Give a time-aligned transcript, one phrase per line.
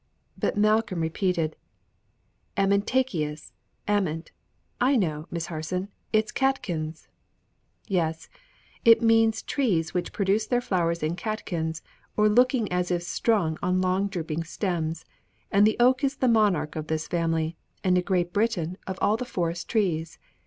[0.35, 1.55] But Malcolm repeated:
[2.57, 3.51] "Amentaceous
[3.87, 4.31] ament.
[4.79, 7.07] I know, Miss Harson: it's catkins"
[7.87, 8.27] "Yes,
[8.83, 11.83] it means trees which produce their flowers in catkins,
[12.17, 15.05] or looking as if strung on long drooping stems;
[15.51, 19.17] and the oak is the monarch of this family, and in Great Britain of all
[19.17, 20.17] the forest trees.